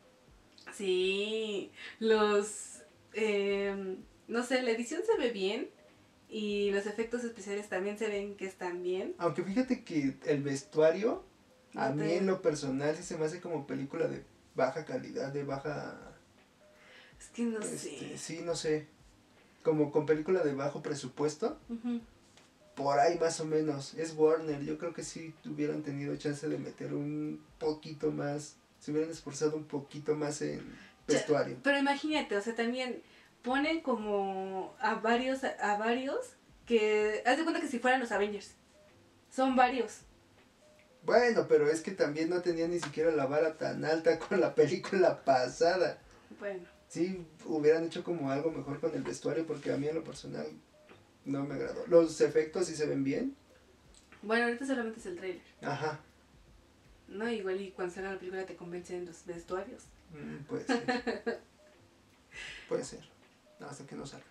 [0.73, 2.83] Sí, los...
[3.13, 3.99] em,
[4.29, 5.71] no sé, la edición se ve bien
[6.29, 9.15] y los efectos especiales también se ven que están bien.
[9.19, 11.25] Aunque fíjate que el vestuario,
[11.75, 14.25] a mí en lo personal sí se me hace como película de
[14.55, 16.17] baja calidad, de baja...
[17.19, 18.19] Es que no este, sé.
[18.19, 18.87] sí, no sé.
[19.63, 21.59] Como con película de bajo presupuesto.
[21.69, 22.01] Ujú.
[22.75, 23.95] Por ahí más o menos.
[23.95, 24.63] Es Warner.
[24.63, 28.57] Yo creo que sí hubieran tenido chance de meter un poquito más.
[28.81, 31.57] Se hubieran esforzado un poquito más en vestuario.
[31.63, 33.03] Pero imagínate, o sea, también
[33.43, 36.35] ponen como a varios, a varios
[36.67, 37.23] que...
[37.25, 38.53] Haz de cuenta que si fueran los Avengers.
[39.31, 40.01] Son varios.
[41.05, 44.55] Bueno, pero es que también no tenían ni siquiera la vara tan alta con la
[44.55, 45.99] película pasada.
[46.39, 50.05] Bueno, Sí, hubieran hecho como algo mejor con el vestuario porque a mí en lo
[50.05, 50.47] personal
[51.25, 51.87] no me agradó.
[51.87, 53.37] Los efectos sí se ven bien.
[54.23, 55.43] bueno, ahorita solamente es el trailer.
[55.63, 56.01] Ajá.
[57.09, 57.29] ¿No?
[57.31, 59.83] Igual y cuando salga la película te convencen los vestuarios.
[60.13, 61.43] Mm, puede ser.
[62.69, 63.01] puede ser.
[63.61, 64.27] Hasta que no salga.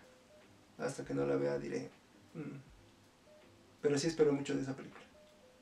[0.77, 1.89] Hasta que no la vea diré.
[2.33, 2.57] mm.
[3.81, 5.03] Pero sí espero mucho de esa película.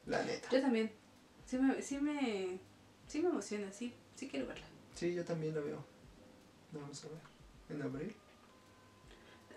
[0.05, 0.47] La neta.
[0.51, 0.91] Yo también.
[1.45, 2.59] Sí me, sí me,
[3.07, 4.65] sí me emociona, sí, sí quiero verla.
[4.95, 5.83] Sí, yo también la veo.
[6.71, 7.17] Vamos a ver.
[7.69, 8.15] En abril.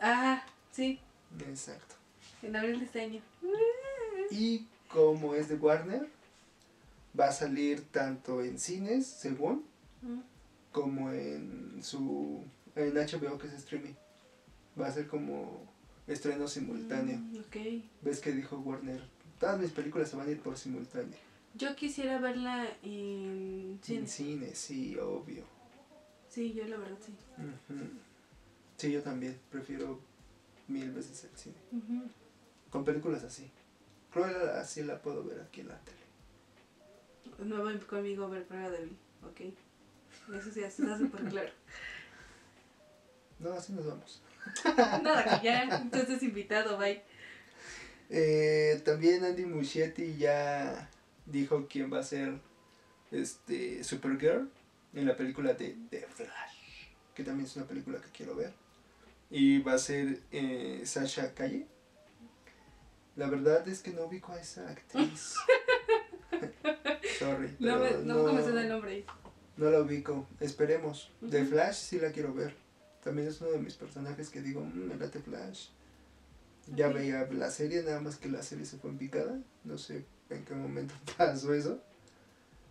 [0.00, 0.98] Ah, sí,
[1.48, 1.94] Exacto.
[2.42, 3.20] en abril de este año.
[4.30, 6.06] Y como es de Warner,
[7.18, 9.64] va a salir tanto en cines, según,
[10.02, 10.20] Mm.
[10.72, 12.42] como en su
[12.76, 13.94] en HBO que es streaming.
[14.78, 15.62] Va a ser como
[16.08, 17.16] estreno simultáneo.
[17.18, 17.82] Mm, ok.
[18.02, 19.00] Ves que dijo Warner,
[19.40, 21.16] todas mis películas se van a ir por simultáneo.
[21.54, 24.06] Yo quisiera verla en En cine.
[24.08, 25.44] cine, sí, obvio.
[26.28, 27.12] Sí, yo la verdad sí.
[27.38, 27.80] Ujú.
[28.76, 30.00] Sí, yo también prefiero
[30.68, 31.56] mil veces el cine.
[32.70, 33.50] Con películas así.
[34.12, 36.04] Cruella así la puedo ver aquí en la tele.
[37.38, 39.40] No ven conmigo a ver prueba débil, ok.
[40.34, 41.50] Eso sí, eso está súper claro.
[43.40, 44.22] No, así nos vamos.
[45.02, 47.02] Nada, que ya, entonces invitado, bye.
[48.08, 50.88] Eh, también Andy Muschietti ya
[51.26, 52.38] dijo quién va a ser
[53.10, 54.48] este Supergirl
[54.94, 58.54] en la película de The Flash, que también es una película que quiero ver.
[59.36, 61.66] Y va a ser eh, Sasha Calle.
[63.16, 65.34] La verdad es que no ubico a esa actriz.
[67.18, 67.56] Sorry.
[67.58, 69.04] No me, no, me suena el nombre.
[69.56, 70.28] no la ubico.
[70.38, 71.10] Esperemos.
[71.28, 71.50] The Ujú.
[71.50, 72.54] Flash sí la quiero ver.
[73.02, 75.66] También es uno de mis personajes que digo, "Mm, me late Flash.
[76.74, 79.36] Ya veía la serie, nada más que la serie se fue en picada.
[79.64, 81.82] No sé en qué momento pasó eso.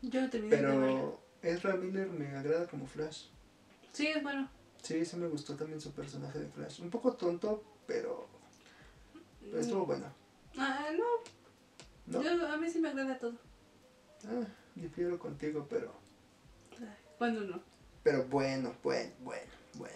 [0.02, 0.80] Yo no terminé de verla.
[0.82, 3.26] Pero Ezra Miller me agrada como Flash.
[3.92, 4.50] Sí, es bueno.
[4.84, 6.82] Sí, sí me gustó también su personaje de Flash.
[6.82, 8.28] Un poco tonto, pero
[9.42, 10.06] pero estuvo bueno.
[10.58, 12.22] Ah, no, ¿No?
[12.22, 13.34] Yo, a mí sí me agrada todo.
[14.26, 15.94] Ah, difiero contigo, pero
[16.80, 17.62] Ay, ¿Cuándo no?
[18.04, 19.96] pero bueno, bueno, bueno, bueno.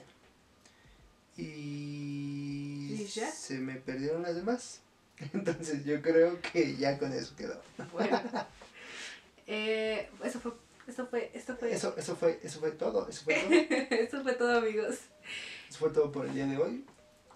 [1.36, 3.30] Y ¿Y ya?
[3.30, 4.80] se me perdieron las demás.
[5.34, 7.62] Entonces yo creo que ya con eso quedó.
[7.92, 8.22] Bueno.
[9.48, 10.54] eh, eso fue,
[10.88, 13.52] esto fue, esto fue, Eso, eso fue, eso fue todo, eso fue todo.
[13.98, 14.96] eso fue todo, amigos.
[15.70, 16.86] Eso fue todo por el día de hoy.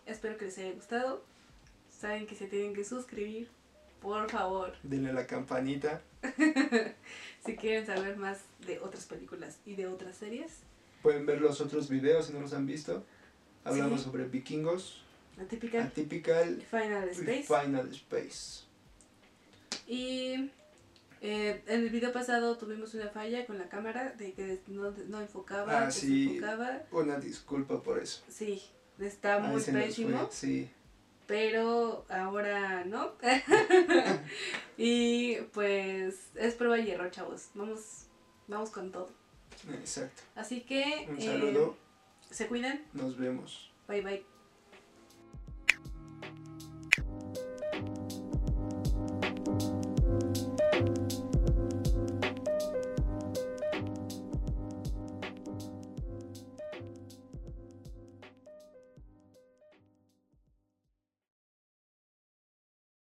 [0.06, 1.24] Espero que les haya gustado.
[2.00, 3.50] Saben que se tienen que suscribir,
[4.02, 6.02] por favor, Denle la campanita.
[7.46, 10.52] si quieren saber más de otras películas y de otras series.
[11.04, 13.04] Pueden ver los otros videos si no los han visto.
[13.64, 14.06] Hablamos Sí.
[14.06, 15.04] sobre vikingos,
[15.38, 17.44] La típica Atypical Final Space.
[17.44, 18.64] Final Space.
[19.88, 20.50] Y
[21.22, 25.22] eh, en el video pasado tuvimos una falla con la cámara de que no, no
[25.22, 26.26] enfocaba, Ah, sí.
[26.40, 26.82] desenfocaba.
[26.92, 28.24] Una disculpa por eso.
[28.28, 28.62] Sí,
[29.00, 30.28] está Ahí muy pésimo.
[30.32, 30.70] Sí.
[31.28, 33.14] pero ahora no.
[34.78, 37.50] y pues es prueba y error, chavos.
[37.54, 38.08] Vamos,
[38.48, 39.10] vamos con todo.
[39.74, 40.24] Exacto.
[40.36, 41.78] Así que Un eh, saludo.
[42.30, 42.84] se cuidan.
[42.94, 43.72] Nos vemos.
[43.88, 44.31] Bye bye.